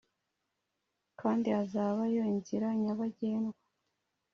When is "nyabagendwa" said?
2.81-3.57